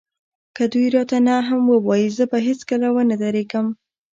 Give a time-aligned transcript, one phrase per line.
[0.55, 3.67] که دوی راته نه هم ووايي زه به هېڅکله ونه درېږم.